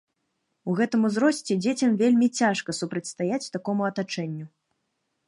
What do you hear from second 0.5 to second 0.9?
У